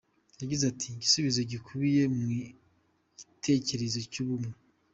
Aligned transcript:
Yagize 0.41 0.63
ati 0.71 0.85
‘‘Igisubizo 0.95 1.39
gikubiye 1.51 2.03
mu 2.17 2.25
gitekerezo 3.17 3.99
cy’ubumwe. 4.11 4.53